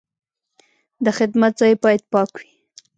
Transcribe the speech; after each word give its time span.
د 1.05 1.07
خدمت 1.17 1.53
ځای 1.61 1.73
باید 1.83 2.03
پاک 2.13 2.31
وي. 2.39 2.49